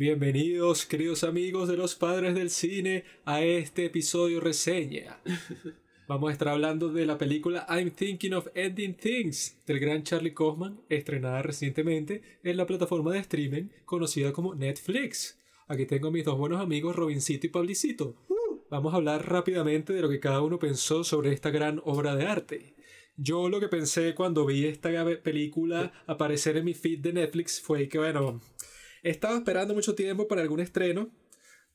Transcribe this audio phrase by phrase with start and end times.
[0.00, 5.20] Bienvenidos, queridos amigos de los padres del cine, a este episodio reseña.
[6.08, 10.32] Vamos a estar hablando de la película I'm Thinking of Ending Things del gran Charlie
[10.32, 15.38] Kaufman, estrenada recientemente en la plataforma de streaming conocida como Netflix.
[15.68, 18.16] Aquí tengo a mis dos buenos amigos Robincito y Pablicito.
[18.70, 22.24] Vamos a hablar rápidamente de lo que cada uno pensó sobre esta gran obra de
[22.24, 22.74] arte.
[23.18, 24.88] Yo lo que pensé cuando vi esta
[25.22, 28.40] película aparecer en mi feed de Netflix fue que, bueno,
[29.02, 31.10] estaba esperando mucho tiempo para algún estreno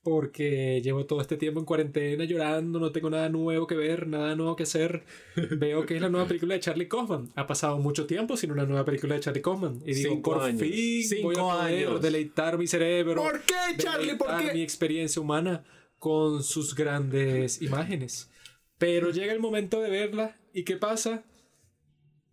[0.04, 4.36] porque llevo todo este tiempo en cuarentena llorando, no tengo nada nuevo que ver, nada
[4.36, 5.04] nuevo que hacer.
[5.58, 7.32] Veo que es la nueva película de Charlie Kaufman.
[7.36, 9.82] Ha pasado mucho tiempo sin una nueva película de Charlie Kaufman.
[9.84, 13.24] Y digo, por fin voy a poder deleitar mi cerebro.
[13.24, 14.16] ¿Por qué, Charlie?
[14.16, 14.54] ¿Por qué?
[14.54, 15.64] mi experiencia humana
[15.98, 18.30] con sus grandes imágenes.
[18.78, 21.24] Pero llega el momento de verla y ¿qué pasa?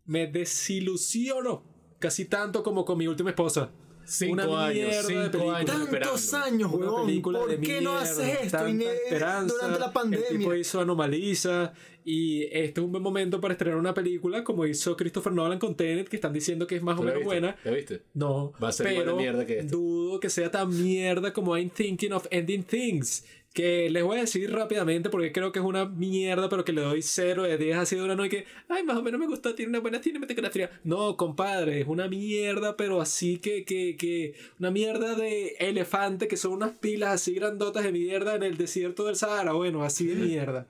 [0.05, 1.65] me desilusiono
[1.99, 3.71] casi tanto como con mi última esposa.
[4.05, 7.23] Cinco una años, cinco años Tantos años, huevón.
[7.23, 10.27] ¿Por qué no haces esto durante la pandemia?
[10.29, 11.73] El tipo hizo Anomaliza
[12.05, 15.77] y este es un buen momento para estrenar una película como hizo Christopher Nolan con
[15.77, 17.57] Tenet, que están diciendo que es más o menos buena.
[17.65, 18.03] ¿Ya viste?
[18.15, 18.53] No.
[18.63, 22.27] Va a ser pero mierda que dudo que sea tan mierda como I'm Thinking of
[22.31, 26.65] Ending Things que les voy a decir rápidamente porque creo que es una mierda, pero
[26.65, 29.03] que le doy 0 de 10 así de una no y que, ay, más o
[29.03, 30.71] menos me gustó, tiene una buena cinematografía.
[30.85, 36.37] No, compadre, es una mierda, pero así que, que, que, una mierda de elefante, que
[36.37, 39.53] son unas pilas así grandotas de mierda en el desierto del Sahara.
[39.53, 40.67] Bueno, así de mierda.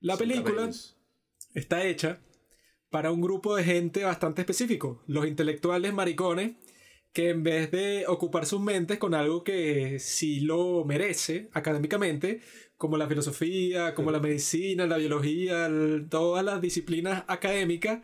[0.00, 0.70] La película
[1.54, 2.20] está hecha
[2.90, 6.56] para un grupo de gente bastante específico, los intelectuales maricones
[7.16, 12.42] que en vez de ocupar sus mentes con algo que sí lo merece académicamente,
[12.76, 15.66] como la filosofía, como la medicina, la biología,
[16.10, 18.02] todas las disciplinas académicas,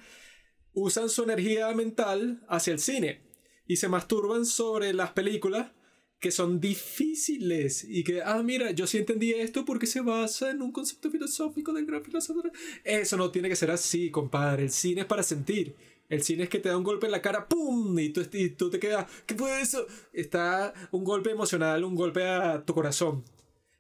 [0.72, 3.20] usan su energía mental hacia el cine
[3.66, 5.72] y se masturban sobre las películas
[6.18, 10.62] que son difíciles y que, ah, mira, yo sí entendí esto porque se basa en
[10.62, 12.40] un concepto filosófico del gran filósofo.
[12.82, 14.62] Eso no tiene que ser así, compadre.
[14.62, 15.76] El cine es para sentir.
[16.12, 17.98] El cine es que te da un golpe en la cara, ¡pum!
[17.98, 18.22] Y tú,
[18.58, 19.86] tú te quedas, ¿qué fue eso?
[20.12, 23.24] Está un golpe emocional, un golpe a tu corazón.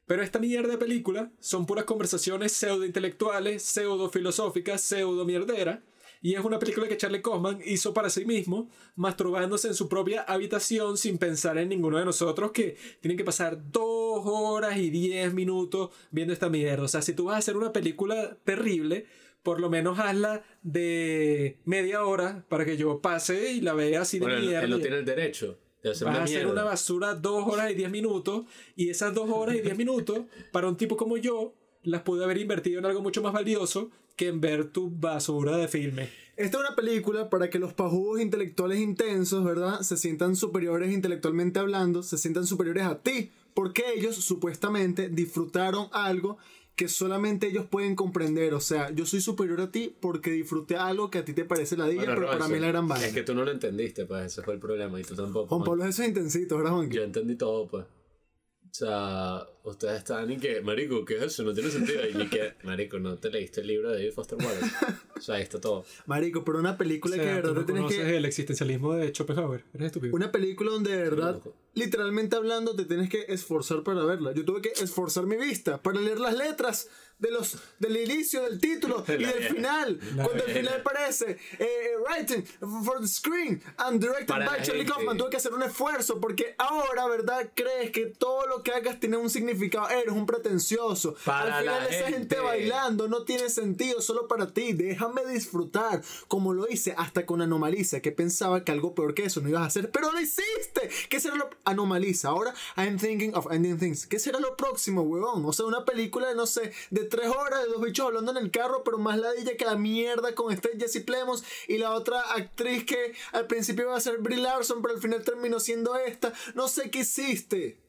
[0.06, 5.82] Pero esta mierda de película son puras conversaciones pseudo intelectuales, pseudo filosóficas, pseudo mierdera.
[6.22, 10.22] Y es una película que Charlie Kaufman hizo para sí mismo, masturbándose en su propia
[10.22, 15.34] habitación sin pensar en ninguno de nosotros que tienen que pasar dos horas y diez
[15.34, 16.84] minutos viendo esta mierda.
[16.84, 19.04] O sea, si tú vas a hacer una película terrible,
[19.42, 24.18] por lo menos hazla de media hora para que yo pase y la vea así
[24.18, 24.64] de mierda.
[24.64, 25.58] Él no tiene el derecho.
[25.82, 28.44] De hacer Vas a hacer una basura dos horas y diez minutos
[28.76, 30.20] y esas dos horas y diez minutos
[30.52, 34.28] para un tipo como yo las pude haber invertido en algo mucho más valioso que
[34.28, 36.08] en ver tu basura de filme.
[36.36, 39.80] Esta es una película para que los pajudos intelectuales intensos, ¿verdad?
[39.80, 46.38] Se sientan superiores intelectualmente hablando, se sientan superiores a ti, porque ellos supuestamente disfrutaron algo
[46.74, 48.54] que solamente ellos pueden comprender.
[48.54, 51.76] O sea, yo soy superior a ti porque disfruté algo que a ti te parece
[51.76, 53.06] la día, pero para mí la gran vaina.
[53.06, 55.48] Es que tú no lo entendiste, pues ese fue el problema y tú tampoco.
[55.48, 56.90] Juan Pablo, eso es intensito, ¿verdad, Juan?
[56.90, 57.84] Yo entendí todo, pues.
[57.84, 61.42] O sea, ustedes están y que, Marico, ¿qué es eso?
[61.42, 62.00] No tiene sentido.
[62.06, 64.74] Y que, Marico, no te leíste el libro de David Foster Wallace.
[65.16, 65.84] O sea, ahí está todo.
[66.06, 68.16] Marico, pero una película que de verdad te tienes que.
[68.16, 69.64] el existencialismo de Schopenhauer.
[69.74, 70.14] Eres estúpido.
[70.14, 71.40] Una película donde de verdad,
[71.74, 74.32] literalmente hablando, te tienes que esforzar para verla.
[74.32, 76.88] Yo tuve que esforzar mi vista para leer las letras
[77.22, 80.00] de los, del inicio del título y del final.
[80.16, 82.44] cuando el final aparece eh, writing
[82.84, 85.16] for the screen and directed by Charlie Kaufman.
[85.16, 87.50] Tuve que hacer un esfuerzo porque ahora, ¿verdad?
[87.54, 89.51] Crees que todo lo que hagas tiene un significado.
[89.90, 91.14] Eres un pretencioso.
[91.24, 92.40] Para Al final, esa gente.
[92.40, 94.72] bailando no tiene sentido solo para ti.
[94.72, 96.02] Déjame disfrutar.
[96.28, 99.62] Como lo hice hasta con Anomaliza, que pensaba que algo peor que eso no ibas
[99.62, 100.90] a hacer, pero lo hiciste.
[101.08, 102.28] ¿Qué será lo Anomaliza?
[102.28, 104.06] Ahora, I'm thinking of ending things.
[104.06, 105.44] ¿Qué será lo próximo, huevón?
[105.44, 108.50] O sea, una película, no sé, de tres horas de dos bichos hablando en el
[108.50, 112.84] carro, pero más ladilla que la mierda con este Jesse Plemons y la otra actriz
[112.84, 116.32] que al principio iba a ser Brie Larson, pero al final terminó siendo esta.
[116.54, 117.81] No sé qué hiciste.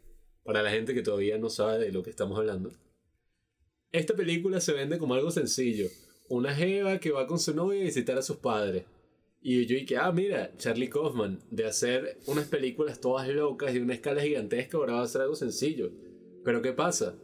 [0.43, 2.71] Para la gente que todavía no sabe de lo que estamos hablando,
[3.91, 5.87] esta película se vende como algo sencillo.
[6.29, 8.85] Una jeva que va con su novia a visitar a sus padres.
[9.41, 13.93] Y yo dije, ah, mira, Charlie Kaufman, de hacer unas películas todas locas y una
[13.93, 15.91] escala gigantesca, ahora va a ser algo sencillo.
[16.43, 17.15] Pero ¿qué pasa?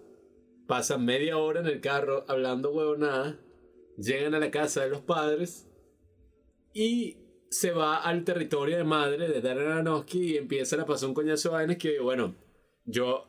[0.69, 3.37] pasan media hora en el carro hablando huevonadas,
[3.97, 5.67] llegan a la casa de los padres
[6.75, 7.17] y
[7.49, 11.49] se va al territorio de madre de Darren Aronofsky y empieza a pasar un coñazo
[11.49, 12.35] de vainas que, bueno,
[12.89, 13.27] yo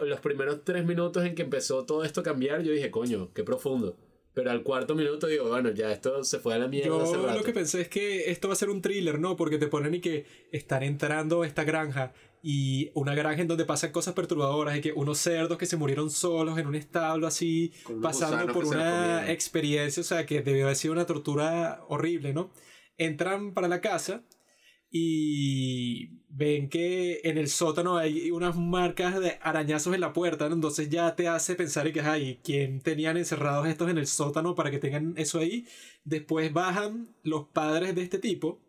[0.00, 3.44] los primeros tres minutos en que empezó todo esto a cambiar, yo dije, coño, qué
[3.44, 3.96] profundo.
[4.32, 6.88] Pero al cuarto minuto digo, bueno, ya esto se fue a la mierda.
[6.88, 9.36] Yo lo que pensé es que esto va a ser un thriller, ¿no?
[9.36, 12.12] Porque te ponen y que están entrando a esta granja
[12.42, 16.10] y una granja en donde pasan cosas perturbadoras y que unos cerdos que se murieron
[16.10, 20.92] solos en un establo así, pasando por una experiencia, o sea, que debió haber sido
[20.92, 22.52] una tortura horrible, ¿no?
[22.98, 24.22] Entran para la casa
[24.90, 30.54] y ven que en el sótano hay unas marcas de arañazos en la puerta, ¿no?
[30.54, 34.54] entonces ya te hace pensar y que, ay, ¿quién tenían encerrados estos en el sótano
[34.54, 35.66] para que tengan eso ahí?
[36.04, 38.60] Después bajan los padres de este tipo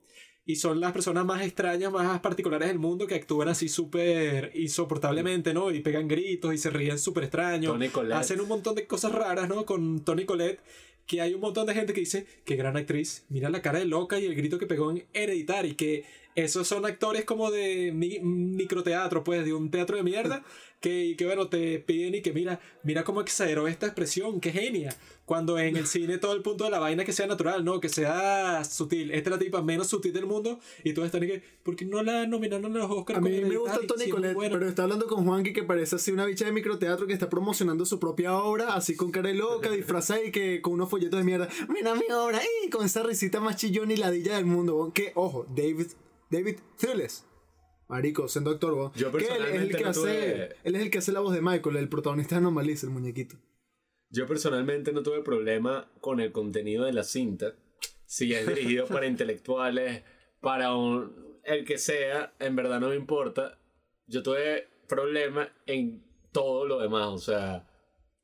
[0.45, 5.53] y son las personas más extrañas, más particulares del mundo que actúan así súper insoportablemente,
[5.53, 5.71] ¿no?
[5.71, 7.71] Y pegan gritos y se ríen súper extraño.
[7.71, 8.17] Toni Collette.
[8.17, 9.65] Hacen un montón de cosas raras, ¿no?
[9.65, 10.59] Con Tony Colette,
[11.07, 13.85] que hay un montón de gente que dice, qué gran actriz, mira la cara de
[13.85, 16.05] loca y el grito que pegó en Hereditary, que
[16.35, 20.43] esos son actores como de mi- microteatro, pues, de un teatro de mierda,
[20.81, 24.93] que, que bueno, te piden y que mira, mira cómo exageró esta expresión, qué genia.
[25.25, 27.79] Cuando en el cine todo el punto de la vaina que sea natural, ¿no?
[27.79, 29.11] Que sea sutil.
[29.11, 31.85] Esta es la tipa menos sutil del mundo y todos están y que, ¿por qué
[31.85, 33.19] no la nominaron a los Oscars?
[33.19, 33.79] A mí me gusta?
[33.87, 34.57] Tony Colette, bueno.
[34.57, 37.85] pero está hablando con Juanqui que parece así una bicha de microteatro que está promocionando
[37.85, 41.23] su propia obra, así con cara de loca, disfrazada y que con unos folletos de
[41.23, 41.47] mierda.
[41.69, 44.91] Mira mi obra, y con esa risita más chillón y ladilla del mundo.
[44.93, 45.87] Que, ojo, David,
[46.29, 47.23] David Thewlis.
[47.91, 50.81] Marico, siendo actor, weón, Yo él es el personalmente que no hace, tuve- él es
[50.81, 53.35] el que hace la voz de Michael, el protagonista de Anomalisa, el muñequito.
[54.09, 57.53] Yo personalmente no tuve problema con el contenido de la cinta.
[58.05, 60.03] Si es dirigido para intelectuales,
[60.41, 63.57] para un- el que sea, en verdad no me importa.
[64.07, 67.07] Yo tuve problema en todo lo demás.
[67.07, 67.67] O sea,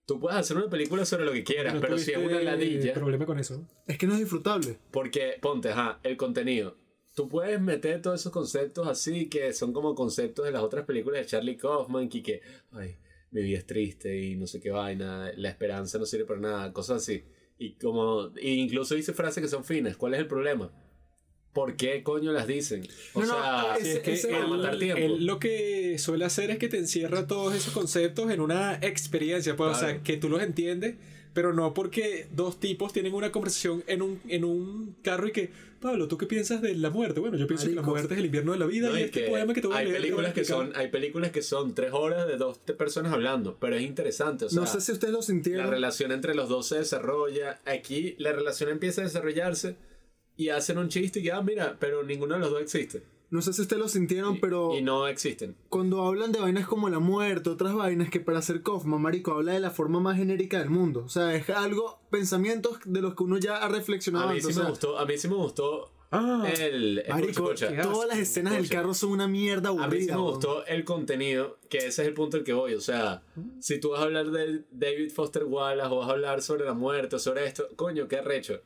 [0.06, 2.94] tú puedes hacer una película sobre lo que quieras, No pero si es una ladilla,
[2.94, 3.66] problema con eso.
[3.88, 4.78] Es que no es disfrutable.
[4.92, 6.76] porque ponte, ajá, el contenido.
[7.18, 11.22] Tú puedes meter todos esos conceptos así que son como conceptos de las otras películas
[11.22, 12.42] de Charlie Kaufman, que, que
[12.74, 12.96] ay,
[13.32, 16.72] mi vida es triste y no sé qué vaina, la esperanza no sirve para nada,
[16.72, 17.24] cosas así.
[17.58, 20.72] Y como, e incluso dice frases que son finas, ¿cuál es el problema?
[21.58, 22.88] ¿Por qué coño las dicen?
[23.14, 25.02] O No, no, sea, es- que ese- para él, matar tiempo.
[25.04, 29.56] él lo que suele hacer es que te encierra todos esos conceptos en una experiencia,
[29.56, 30.96] pues, o sea, que tú los entiendes,
[31.34, 35.50] pero no porque dos tipos tienen una conversación en un, en un carro y que,
[35.80, 37.20] Pablo, ¿tú qué piensas de la muerte?
[37.20, 39.04] Bueno, yo pienso que la muerte es el invierno de la vida No, y y
[39.06, 39.98] este que poema que te voy a hay leer.
[40.02, 40.68] películas que explicar".
[40.68, 44.50] son hay películas que son tres horas de dos personas hablando pero es interesante o
[44.50, 45.70] sea no sé si ustedes lo la sintieron.
[45.70, 49.76] relación entre los dos se desarrolla aquí la relación empieza a desarrollarse
[50.38, 53.52] y hacen un chiste y ah mira pero ninguno de los dos existe No sé
[53.52, 57.00] si ustedes lo sintieron, Y- pero y no existen cuando hablan de vainas como la
[57.00, 60.70] muerte, otras vainas que para hacer Kaufman, marico, habla de la forma más genérica del
[60.70, 61.04] mundo.
[61.06, 64.54] O sea, es algo, pensamientos de los que uno ya ha reflexionado a mí sí
[64.58, 67.52] o me gustó a mí sí me gustó Ah, el Marico,
[67.84, 70.16] todas las escenas del carro son una mierda A mí sí aburrida.
[70.16, 72.76] me gustó el contenido, que ese es el punto al que voy.
[72.76, 73.24] O sea,
[73.60, 76.74] si tú vas a hablar de David Foster Wallace o vas a hablar sobre la
[76.74, 78.62] muerte o sobre esto, coño, qué arrecho.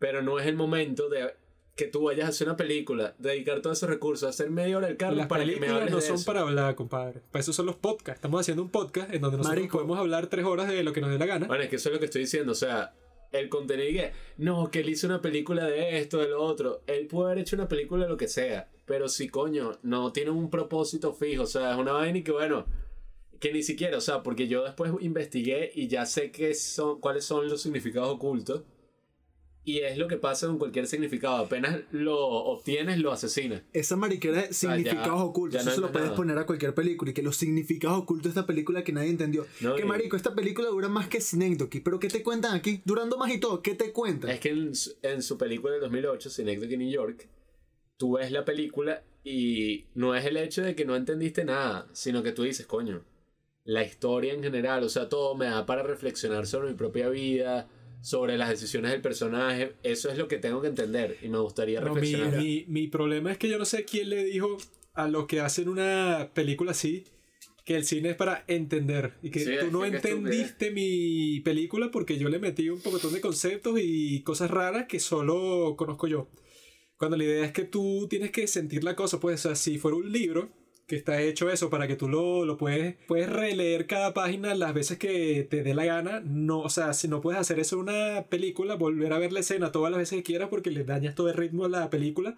[0.00, 1.34] Pero no es el momento de
[1.76, 4.96] que tú vayas a hacer una película, dedicar todos esos recursos, hacer media hora del
[4.96, 6.24] carro las para que me películas hables no son eso.
[6.26, 7.20] para hablar, compadre.
[7.30, 8.18] Para eso son los podcasts.
[8.18, 9.78] Estamos haciendo un podcast en donde nosotros Marico.
[9.78, 11.46] podemos hablar tres horas de lo que nos dé la gana.
[11.46, 12.52] Bueno, es que eso es lo que estoy diciendo.
[12.52, 12.94] O sea,
[13.32, 16.82] el contenido que, no, que él hizo una película de esto, de lo otro.
[16.86, 18.68] Él puede haber hecho una película de lo que sea.
[18.86, 21.44] Pero si, coño, no tiene un propósito fijo.
[21.44, 22.66] O sea, es una vaina y que, bueno,
[23.38, 27.24] que ni siquiera, o sea, porque yo después investigué y ya sé qué son, cuáles
[27.24, 28.64] son los significados ocultos.
[29.70, 31.36] Y es lo que pasa con cualquier significado.
[31.36, 33.62] Apenas lo obtienes, lo asesinas.
[33.72, 36.16] Esa mariquera de sea, ya- significados ocultos, ya no eso se lo puedes nada.
[36.16, 39.46] poner a cualquier película y que los significados ocultos de esta película que nadie entendió.
[39.60, 42.80] No, que marico, esta película dura más que Synecdoche, pero ¿qué te cuentan aquí?
[42.84, 44.30] Durando más y todo, ¿qué te cuentan?
[44.30, 47.28] Es que en, su- en su película del 2008, Synecdoche New York,
[47.96, 52.22] tú ves la película y no es el hecho de que no entendiste nada, sino
[52.22, 53.04] que tú dices, coño,
[53.64, 57.68] la historia en general, o sea, todo me da para reflexionar sobre mi propia vida,
[58.02, 61.80] sobre las decisiones del personaje, eso es lo que tengo que entender y me gustaría
[61.80, 62.36] No, mi, reflexionar.
[62.42, 64.56] mi, mi problema es que yo no sé quién le dijo
[64.94, 67.04] a los que hacen una película así
[67.64, 71.40] que el cine es para entender y que Sí, tú no que- que entendiste mi
[71.40, 76.06] película porque yo le metí un poquitón de conceptos y cosas raras que solo conozco
[76.08, 76.28] yo.
[76.96, 79.78] Cuando la idea es que tú tienes que sentir la cosa, pues, o sea, si
[79.78, 80.50] fuera un libro
[80.90, 84.74] que está hecho eso para que tú lo, lo puedes, puedes releer cada página las
[84.74, 87.82] veces que te dé la gana, no, o sea, si no puedes hacer eso en
[87.82, 91.14] una película, volver a ver la escena todas las veces que quieras porque le dañas
[91.14, 92.36] todo el ritmo a la película,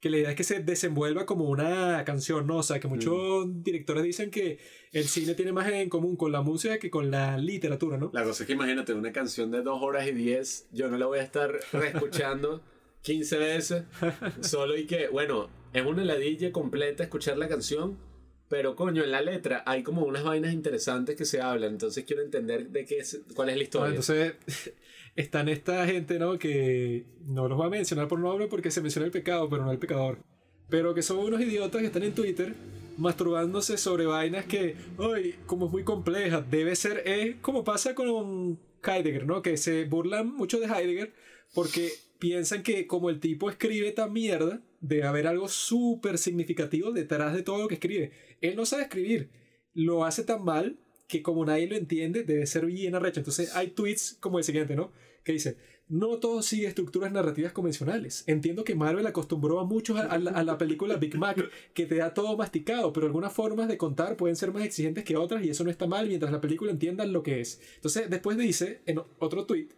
[0.00, 2.56] que la idea es que se desenvuelva como una canción, ¿no?
[2.56, 4.58] O sea, que muchos directores dicen que
[4.90, 8.10] el cine tiene más en común con la música que con la literatura, ¿no?
[8.12, 11.06] La cosa es que imagínate una canción de 2 horas y 10, yo no la
[11.06, 12.62] voy a estar reescuchando
[13.02, 13.84] 15 veces,
[14.40, 17.98] solo y que, bueno, es una ladilla completa escuchar la canción,
[18.48, 22.22] pero coño, en la letra hay como unas vainas interesantes que se hablan, entonces quiero
[22.22, 23.88] entender de qué es, cuál es la Ah, historia.
[23.90, 24.34] entonces,
[25.16, 26.38] están esta gente, ¿no?
[26.38, 29.72] Que no los voy a mencionar por nombre porque se menciona el pecado, pero no
[29.72, 30.18] el pecador.
[30.68, 32.54] Pero que son unos idiotas que están en Twitter
[32.98, 38.58] masturbándose sobre vainas que, ay, como es muy compleja, debe ser, es como pasa con
[38.84, 39.40] Heidegger, ¿no?
[39.42, 41.12] Que se burlan mucho de Heidegger
[41.54, 47.34] porque piensan que como el tipo escribe tan mierda, debe haber algo súper significativo detrás
[47.34, 48.12] de todo lo que escribe.
[48.42, 49.30] Él no sabe escribir,
[49.72, 53.20] lo hace tan mal que como nadie lo entiende, debe ser bien arrecho.
[53.20, 54.92] Entonces hay tweets como el siguiente, ¿no?
[55.24, 55.56] Que dice,
[55.88, 58.24] no todo sigue estructuras narrativas convencionales.
[58.26, 61.38] Entiendo que Marvel acostumbró a muchos a, a la, a la película Big Mac,
[61.74, 65.16] que te da todo masticado, pero algunas formas de contar pueden ser más exigentes que
[65.16, 67.60] otras y eso no está mal mientras la película entienda lo que es.
[67.76, 69.68] Entonces después dice, en otro tweet,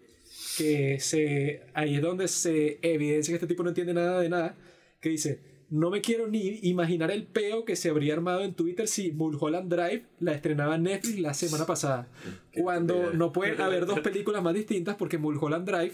[0.56, 4.56] que se, ahí es donde se evidencia que este tipo no entiende nada de nada,
[5.04, 8.86] que dice, no me quiero ni imaginar el peo que se habría armado en Twitter
[8.88, 12.08] si Mulholland Drive la estrenaba en Netflix la semana pasada.
[12.60, 15.92] Cuando no pueden haber dos películas más distintas porque Mulholland Drive,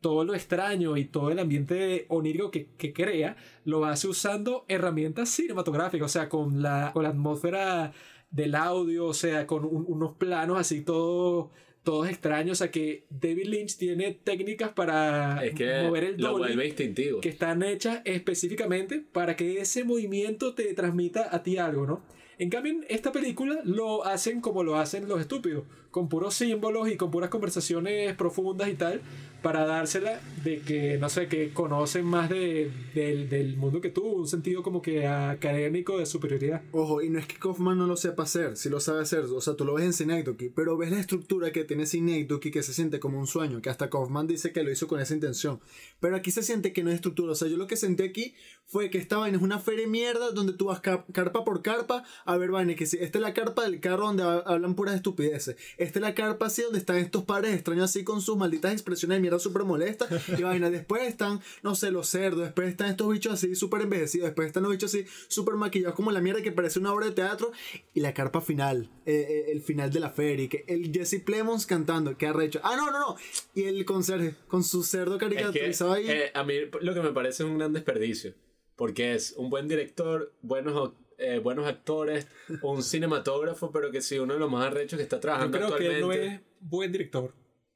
[0.00, 5.28] todo lo extraño y todo el ambiente onírico que, que crea, lo hace usando herramientas
[5.28, 7.92] cinematográficas, o sea, con la, con la atmósfera
[8.30, 11.50] del audio, o sea, con un- unos planos así todo
[11.82, 17.28] todos extraños, sea que David Lynch tiene técnicas para Es que mover el doble que
[17.28, 22.02] están hechas específicamente para que ese movimiento te transmita a ti algo, ¿no?
[22.38, 26.90] En cambio, en esta película lo hacen como lo hacen los estúpidos, con puros símbolos
[26.90, 29.00] y con puras conversaciones profundas y tal,
[29.42, 34.04] para dársela de que, no sé, que conocen más de, del, del mundo que tú,
[34.06, 36.62] un sentido como que académico de superioridad.
[36.72, 39.40] Ojo, y no es que Kaufman no lo sepa hacer, sí lo sabe hacer, o
[39.40, 42.72] sea, tú lo ves en Synecdoche, pero ves la estructura que tiene Synecdoche que se
[42.72, 45.60] siente como un sueño, que hasta Kaufman dice que lo hizo con esa intención.
[46.00, 48.34] Pero aquí se siente que no es estructura, o sea, yo lo que sentí aquí
[48.64, 51.62] fue que esta vaina es una feria de mierda donde tú vas car- carpa por
[51.62, 54.74] carpa a ver vaina, que si esta es la carpa del carro donde ha- hablan
[54.76, 58.36] puras estupideces, esta es la carpa así donde están estos padres extraños así con sus
[58.36, 60.08] malditas expresiones de mierda súper molestas
[60.38, 64.26] y vaina, después están, no sé, los cerdos, después están estos bichos así súper envejecidos,
[64.26, 67.12] después están los bichos así súper maquillados como la mierda que parece una obra de
[67.12, 67.52] teatro
[67.94, 71.22] y la carpa final, eh, eh, el final de la feria, y que el Jesse
[71.24, 72.60] Plemons cantando, que arrecho.
[72.62, 73.16] Ah, no, no, no.
[73.54, 76.08] Y el conserje con su cerdo Es que, caricaturizado ahí.
[76.08, 78.34] eh, a mí lo que me parece es un gran desperdicio.
[78.76, 82.26] Porque es un buen director, buenos, eh, buenos actores,
[82.62, 85.76] un cinematógrafo, pero que sí, uno de los más arrechos que está Yo trabajando creo
[85.76, 86.34] que él no actualmente.
[86.36, 87.34] es buen director,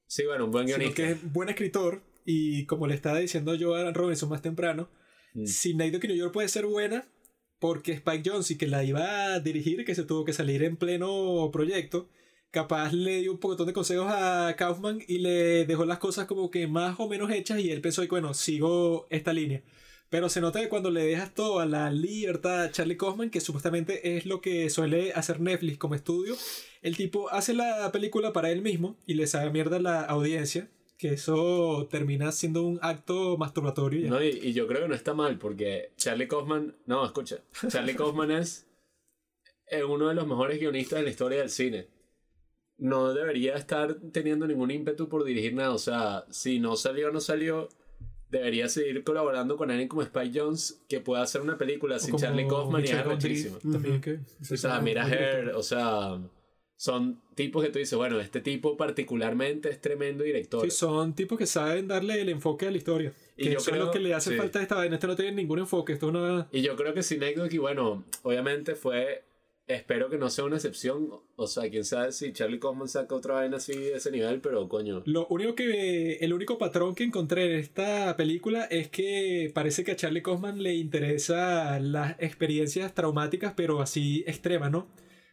[0.09, 1.03] Sí, bueno, un buen sino guionista.
[1.03, 4.89] que es buen escritor y como le estaba diciendo yo a Robinson más temprano,
[5.35, 5.45] Mm.
[5.47, 7.07] Synecdoche New York puede ser buena
[7.59, 11.51] porque Spike Jonze, que la iba a dirigir, que se tuvo que salir en pleno
[11.53, 12.09] proyecto,
[12.51, 16.51] capaz le dio un poquitón de consejos a Kaufman y le dejó las cosas como
[16.51, 19.63] que más o menos hechas y él pensó, y bueno, sigo esta línea.
[20.09, 23.41] Pero se nota que cuando le dejas todo a la libertad a Charlie Kaufman, que
[23.41, 26.37] supuestamente es lo que suele hacer Netflix como estudio,
[26.83, 30.69] el tipo hace la película para él mismo y le sabe mierda a la audiencia,
[30.97, 34.01] que eso termina siendo un acto masturbatorio.
[34.01, 34.11] ya.
[34.11, 36.77] No, y, y yo creo que no está mal, porque Charlie Kaufman.
[36.87, 37.39] No, escucha.
[37.69, 38.67] Charlie Kaufman es
[39.69, 41.89] eh, uno de los mejores guionistas de la historia del cine.
[42.79, 45.73] No debería estar teniendo ningún ímpetu por dirigir nada.
[45.73, 47.69] O sea, si no salió, no salió.
[48.31, 52.49] Debería seguir colaborando con alguien como Spike Jones que pueda hacer una película sin Charlie
[52.49, 53.59] Kaufman y es.
[53.61, 54.19] También que,
[54.53, 56.19] O sea, mira Her, o sea,
[56.75, 60.63] son tipos que tú dices, bueno, este tipo particularmente es tremendo director.
[60.65, 63.13] Sí, son tipos que saben darle el enfoque a la historia.
[63.37, 64.37] Y que yo eso es creo- lo que le hace sí.
[64.37, 64.97] falta a esta vaina.
[64.97, 65.93] Este no tiene ningún enfoque.
[65.93, 66.49] Esto es una.
[66.51, 69.23] Y yo creo que Synecdoche, bueno, obviamente fue.
[69.67, 71.11] Espero que no sea una excepción.
[71.35, 74.69] O sea, quién sabe si Charlie Kaufman saca otra vaina así de ese nivel, pero
[74.69, 75.03] coño.
[75.07, 76.19] Lo único que.
[76.21, 80.63] El único patrón que encontré en esta película es que parece que a Charlie Kaufman
[80.63, 84.89] le interesa las experiencias traumáticas, pero así extremas, ¿no?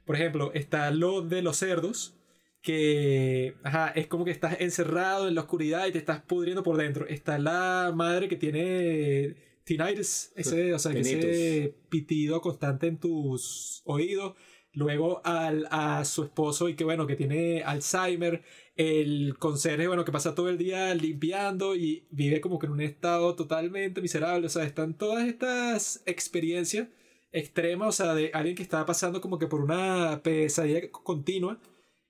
[0.05, 2.15] Por ejemplo, está lo de los cerdos.
[2.63, 6.77] Que ajá, es como que estás encerrado en la oscuridad y te estás pudriendo por
[6.77, 7.05] dentro.
[7.07, 14.35] Está la madre que tiene tinnitus, ese, o sea, ese pitido constante en tus oídos.
[14.75, 18.41] Luego al, a su esposo y que bueno, que tiene Alzheimer.
[18.75, 22.81] El conserje, bueno, que pasa todo el día limpiando y vive como que en un
[22.81, 24.47] estado totalmente miserable.
[24.47, 26.87] O sea, están todas estas experiencias
[27.31, 31.59] extremas, o sea, de alguien que estaba pasando como que por una pesadilla continua.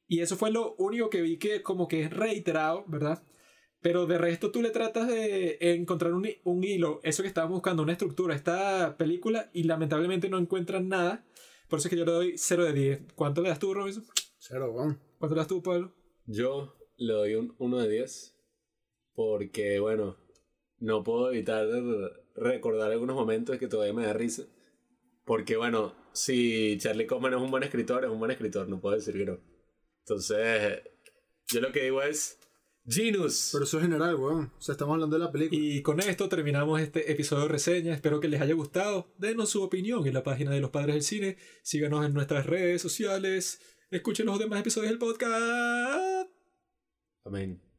[0.08, 3.24] Y eso fue lo único que vi que como que es reiterado, ¿verdad?
[3.84, 7.84] Pero de resto tú le tratas de encontrar un, un hilo, eso que estábamos buscando,
[7.84, 11.26] una estructura, a esta película, y lamentablemente no encuentran nada.
[11.68, 13.02] Por eso es que yo le doy 0 de 10.
[13.14, 14.06] ¿Cuánto le das tú, Robinson?
[14.40, 15.00] Cero, weón.
[15.20, 15.94] ¿Cuánto le das tú, Pablo?
[16.26, 18.36] Yo le doy un 1 de 10.
[19.16, 20.18] Porque, bueno,
[20.80, 21.68] no puedo evitar
[22.36, 24.44] recordar algunos momentos que todavía me da risa.
[25.26, 28.96] Porque, bueno, si Charlie Kaufman es un buen escritor, es un buen escritor, no puedo
[28.96, 29.40] decir que no.
[30.00, 30.84] Entonces,
[31.48, 32.40] yo lo que digo es,
[32.86, 33.50] Genus.
[33.52, 34.52] Pero eso es general, weón.
[34.58, 35.60] O sea, estamos hablando de la película.
[35.62, 37.94] Y con esto terminamos este episodio de reseña.
[37.94, 39.14] Espero que les haya gustado.
[39.18, 41.38] Denos su opinión en la página de los padres del cine.
[41.62, 43.60] Síganos en nuestras redes sociales.
[43.90, 46.30] Escuchen los demás episodios del podcast.
[47.26, 47.73] Amén.